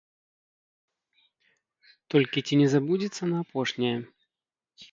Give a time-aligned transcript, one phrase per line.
[2.15, 3.95] Толькі ці не забудзецца на апошняе?